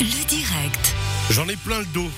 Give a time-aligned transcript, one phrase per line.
[0.00, 0.94] Le direct.
[1.30, 2.10] J'en ai plein le dos.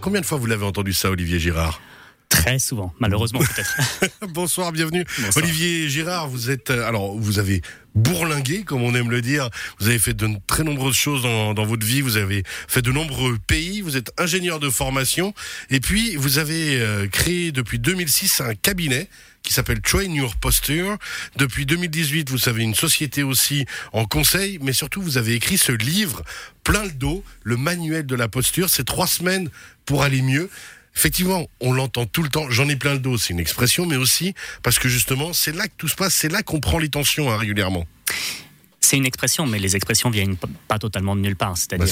[0.00, 1.80] Combien de fois vous l'avez entendu ça, Olivier Girard?
[2.28, 3.76] Très souvent, malheureusement peut-être.
[4.32, 5.04] Bonsoir, bienvenue.
[5.20, 5.44] Bonsoir.
[5.44, 7.62] Olivier Girard, vous êtes euh, alors vous avez
[7.94, 9.48] bourlingué, comme on aime le dire.
[9.78, 12.00] Vous avez fait de très nombreuses choses dans, dans votre vie.
[12.00, 13.73] Vous avez fait de nombreux pays.
[13.84, 15.34] Vous êtes ingénieur de formation
[15.70, 19.08] et puis vous avez euh, créé depuis 2006 un cabinet
[19.42, 20.96] qui s'appelle Train Your Posture.
[21.36, 25.70] Depuis 2018, vous avez une société aussi en conseil, mais surtout vous avez écrit ce
[25.70, 26.22] livre
[26.64, 28.70] plein le dos, le manuel de la posture.
[28.70, 29.50] C'est trois semaines
[29.84, 30.48] pour aller mieux.
[30.96, 32.48] Effectivement, on l'entend tout le temps.
[32.50, 35.66] J'en ai plein le dos, c'est une expression, mais aussi parce que justement, c'est là
[35.66, 37.86] que tout se passe, c'est là qu'on prend les tensions hein, régulièrement.
[38.84, 40.36] C'est une expression, mais les expressions viennent
[40.68, 41.56] pas totalement de nulle part.
[41.56, 41.86] C'est-à-dire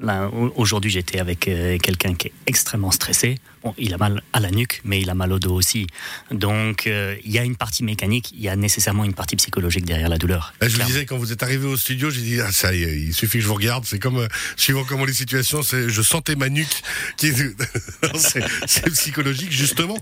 [0.00, 3.38] Bah, que au- aujourd'hui, j'étais avec euh, quelqu'un qui est extrêmement stressé.
[3.62, 5.86] Bon, il a mal à la nuque, mais il a mal au dos aussi.
[6.30, 9.84] Donc, euh, il y a une partie mécanique, il y a nécessairement une partie psychologique
[9.84, 10.54] derrière la douleur.
[10.62, 12.84] Là, je vous disais, quand vous êtes arrivé au studio, j'ai dit, ah, ça y
[12.84, 13.84] est, il suffit que je vous regarde.
[13.84, 16.82] C'est comme, euh, suivant comment les situations, je sentais ma nuque
[17.18, 17.32] qui
[18.16, 19.98] c'est, c'est psychologique, justement.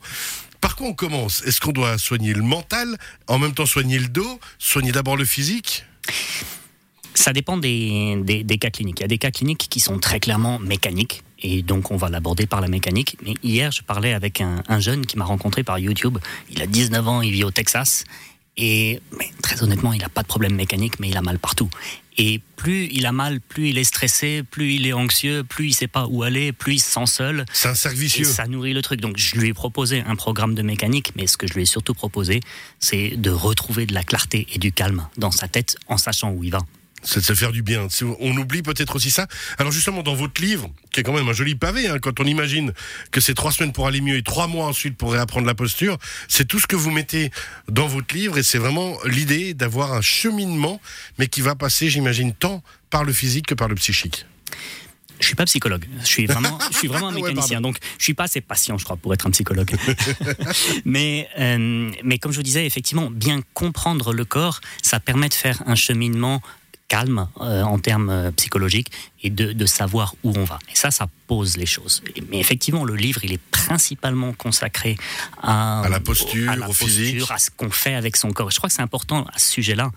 [0.60, 1.42] Par quoi on commence?
[1.44, 2.96] Est-ce qu'on doit soigner le mental,
[3.26, 5.84] en même temps soigner le dos, soigner d'abord le physique?
[7.14, 9.00] Ça dépend des, des- des cas cliniques.
[9.00, 11.22] Il y a des cas cliniques qui sont très clairement mécaniques.
[11.40, 13.16] Et donc, on va l'aborder par la mécanique.
[13.24, 16.18] Mais hier, je parlais avec un, un jeune qui m'a rencontré par YouTube.
[16.50, 18.04] Il a 19 ans, il vit au Texas.
[18.58, 21.70] Et mais, très honnêtement, il n'a pas de problème mécanique, mais il a mal partout.
[22.20, 25.72] Et plus il a mal, plus il est stressé, plus il est anxieux, plus il
[25.72, 27.46] sait pas où aller, plus il se sent seul.
[27.52, 28.24] C'est un cercle vicieux.
[28.24, 29.00] ça nourrit le truc.
[29.00, 31.66] Donc je lui ai proposé un programme de mécanique, mais ce que je lui ai
[31.66, 32.40] surtout proposé,
[32.80, 36.42] c'est de retrouver de la clarté et du calme dans sa tête en sachant où
[36.42, 36.58] il va.
[37.02, 37.86] C'est de se faire du bien.
[38.20, 39.26] On oublie peut-être aussi ça.
[39.58, 42.24] Alors justement, dans votre livre, qui est quand même un joli pavé, hein, quand on
[42.24, 42.72] imagine
[43.10, 45.98] que c'est trois semaines pour aller mieux et trois mois ensuite pour réapprendre la posture,
[46.28, 47.30] c'est tout ce que vous mettez
[47.68, 50.80] dans votre livre et c'est vraiment l'idée d'avoir un cheminement,
[51.18, 54.26] mais qui va passer, j'imagine, tant par le physique que par le psychique.
[55.20, 55.84] Je suis pas psychologue.
[56.00, 57.60] Je suis vraiment, je suis vraiment un Ouais, mécanicien.
[57.60, 59.74] donc, je suis pas assez patient, je crois, pour être un psychologue.
[60.84, 65.34] mais, euh, mais comme je vous disais, effectivement, bien comprendre le corps, ça permet de
[65.34, 66.40] faire un cheminement
[66.88, 68.90] calme euh, en termes euh, psychologiques
[69.22, 70.58] et de, de savoir où on va.
[70.72, 72.02] Et ça, ça pose les choses.
[72.30, 74.96] Mais effectivement, le livre, il est principalement consacré
[75.42, 77.18] à, À la posture, à la au physique.
[77.18, 78.50] posture, à ce qu'on fait avec son corps.
[78.50, 79.90] Je crois que c'est important à ce sujet-là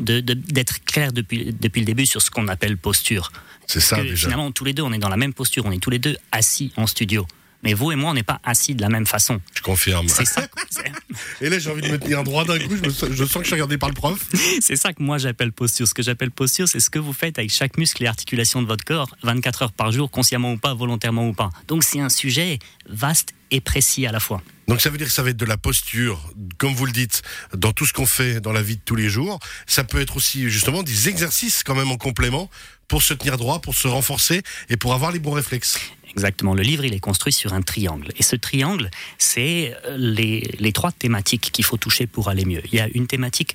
[0.00, 3.30] de- de- d'être clair depuis, depuis le début sur ce qu'on appelle posture.
[3.68, 4.26] C'est ça que déjà.
[4.28, 6.16] finalement, tous les deux, on est dans la même posture, on est tous les deux
[6.32, 7.26] assis en studio.
[7.62, 9.40] Mais vous et moi, on n'est pas assis de la même façon.
[9.54, 10.08] Je confirme.
[10.08, 10.46] C'est ça,
[11.40, 12.76] Et là, j'ai envie de me tenir droit d'un coup.
[12.76, 14.18] Je, me je sens que je suis regardé par le prof.
[14.60, 15.86] c'est ça que moi j'appelle posture.
[15.86, 18.66] Ce que j'appelle posture, c'est ce que vous faites avec chaque muscle et articulation de
[18.66, 21.50] votre corps, 24 heures par jour, consciemment ou pas, volontairement ou pas.
[21.68, 22.58] Donc c'est un sujet
[22.88, 24.42] vaste et précis à la fois.
[24.68, 27.22] Donc ça veut dire que ça va être de la posture, comme vous le dites,
[27.54, 29.38] dans tout ce qu'on fait dans la vie de tous les jours.
[29.66, 32.48] Ça peut être aussi justement des exercices quand même en complément
[32.88, 35.78] pour se tenir droit, pour se renforcer et pour avoir les bons réflexes.
[36.12, 36.54] Exactement.
[36.54, 38.12] Le livre, il est construit sur un triangle.
[38.16, 42.62] Et ce triangle, c'est euh, les, trois thématiques qu'il faut toucher pour aller mieux.
[42.72, 43.54] Il y a une thématique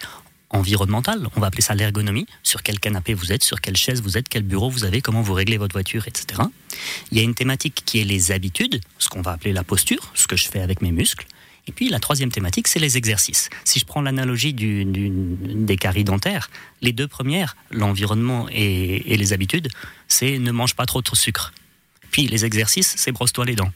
[0.49, 4.17] environnementale, on va appeler ça l'ergonomie, sur quel canapé vous êtes, sur quelle chaise vous
[4.17, 6.41] êtes, quel bureau vous avez, comment vous réglez votre voiture, etc.
[7.11, 10.09] Il y a une thématique qui est les habitudes, ce qu'on va appeler la posture,
[10.13, 11.27] ce que je fais avec mes muscles.
[11.67, 13.49] Et puis la troisième thématique, c'est les exercices.
[13.65, 16.49] Si je prends l'analogie des caries dentaires,
[16.81, 19.67] les deux premières, l'environnement et les habitudes,
[20.07, 21.51] c'est ne mange pas trop de sucre.
[22.17, 23.71] Puis les exercices, c'est brosse-toi les dents.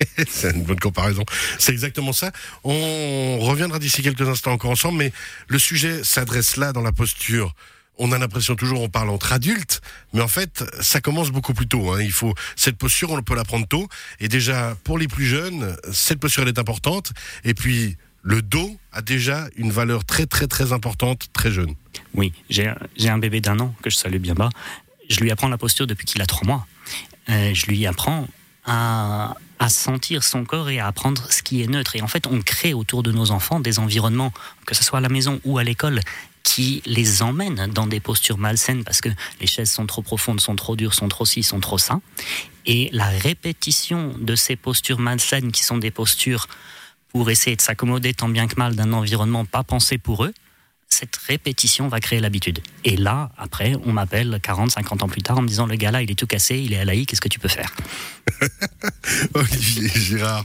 [0.26, 1.22] C'est une bonne comparaison.
[1.58, 2.32] C'est exactement ça.
[2.64, 5.12] On reviendra d'ici quelques instants encore ensemble, mais
[5.48, 7.54] le sujet s'adresse là dans la posture.
[7.98, 9.82] On a l'impression toujours on parle entre adultes,
[10.14, 11.92] mais en fait ça commence beaucoup plus tôt.
[11.92, 12.00] hein.
[12.00, 13.86] Il faut cette posture, on peut la prendre tôt.
[14.18, 17.12] Et déjà pour les plus jeunes, cette posture elle est importante.
[17.44, 21.74] Et puis le dos a déjà une valeur très très très importante très jeune.
[22.14, 24.48] Oui, j'ai j'ai un bébé d'un an que je salue bien bas.
[25.10, 26.66] Je lui apprends la posture depuis qu'il a trois mois.
[27.30, 28.26] Euh, je lui apprends
[28.64, 29.34] à,
[29.68, 31.94] sentir son corps et à apprendre ce qui est neutre.
[31.96, 34.32] Et en fait, on crée autour de nos enfants des environnements,
[34.64, 36.00] que ce soit à la maison ou à l'école,
[36.42, 40.56] qui les emmènent dans des postures malsaines parce que les chaises sont trop profondes, sont
[40.56, 42.00] trop dures, sont trop ci, sont trop ça.
[42.64, 46.46] Et la répétition de ces postures malsaines, qui sont des postures
[47.10, 50.32] pour essayer de s'accommoder tant bien que mal d'un environnement pas pensé pour eux,
[50.88, 52.60] cette répétition va créer l'habitude.
[52.84, 55.90] Et là, après, on m'appelle 40, 50 ans plus tard en me disant le gars
[55.90, 57.74] là, il est tout cassé, il est à l'AI, qu'est-ce que tu peux faire?
[59.34, 60.44] Olivier Girard.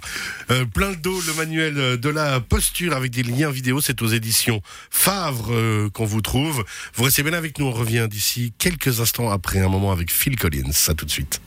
[0.52, 4.08] Euh, plein le dos, le manuel de la posture avec des liens vidéo, c'est aux
[4.08, 6.64] éditions Favre euh, qu'on vous trouve.
[6.96, 10.38] Vous restez bien avec nous, on revient d'ici quelques instants après un moment avec Phil
[10.38, 10.72] Collins.
[10.88, 11.42] À tout de suite.